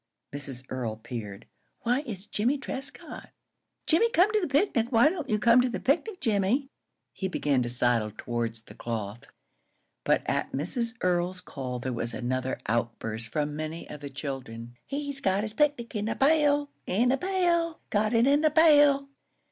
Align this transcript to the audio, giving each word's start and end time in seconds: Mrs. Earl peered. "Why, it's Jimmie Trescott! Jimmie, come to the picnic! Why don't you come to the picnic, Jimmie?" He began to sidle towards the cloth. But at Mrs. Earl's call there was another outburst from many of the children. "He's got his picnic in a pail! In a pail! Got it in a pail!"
Mrs. 0.33 0.63
Earl 0.67 0.95
peered. 0.95 1.45
"Why, 1.81 2.01
it's 2.07 2.25
Jimmie 2.25 2.57
Trescott! 2.57 3.29
Jimmie, 3.85 4.09
come 4.09 4.31
to 4.33 4.41
the 4.41 4.47
picnic! 4.47 4.87
Why 4.89 5.09
don't 5.09 5.29
you 5.29 5.37
come 5.37 5.61
to 5.61 5.69
the 5.69 5.79
picnic, 5.79 6.19
Jimmie?" 6.19 6.69
He 7.13 7.27
began 7.27 7.61
to 7.61 7.69
sidle 7.69 8.11
towards 8.17 8.61
the 8.63 8.73
cloth. 8.73 9.25
But 10.03 10.23
at 10.25 10.53
Mrs. 10.53 10.95
Earl's 11.01 11.39
call 11.39 11.77
there 11.77 11.93
was 11.93 12.15
another 12.15 12.59
outburst 12.65 13.27
from 13.29 13.55
many 13.55 13.87
of 13.91 13.99
the 14.01 14.09
children. 14.09 14.75
"He's 14.87 15.21
got 15.21 15.43
his 15.43 15.53
picnic 15.53 15.93
in 15.95 16.09
a 16.09 16.15
pail! 16.15 16.71
In 16.87 17.11
a 17.11 17.17
pail! 17.19 17.79
Got 17.91 18.15
it 18.15 18.25
in 18.25 18.43
a 18.43 18.49
pail!" 18.49 19.07